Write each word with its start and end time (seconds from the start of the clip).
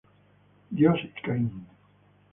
Dios 0.71 0.97
y 1.03 1.21
Caín. 1.21 1.67